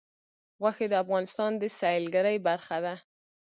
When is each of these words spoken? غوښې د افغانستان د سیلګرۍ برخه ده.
غوښې 0.61 0.87
د 0.89 0.93
افغانستان 1.03 1.51
د 1.61 1.63
سیلګرۍ 1.79 2.37
برخه 2.47 2.77
ده. 2.85 2.95